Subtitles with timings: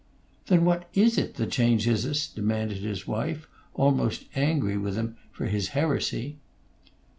[0.47, 5.45] "Then what is it that changes us?" demanded his wife, almost angry with him for
[5.45, 6.39] his heresy.